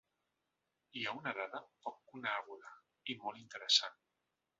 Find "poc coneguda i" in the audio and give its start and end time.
1.87-3.17